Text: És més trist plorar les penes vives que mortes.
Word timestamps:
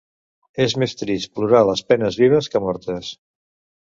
És 0.65 0.73
més 0.83 0.95
trist 1.01 1.29
plorar 1.39 1.61
les 1.71 1.85
penes 1.91 2.19
vives 2.25 2.51
que 2.55 2.63
mortes. 2.65 3.13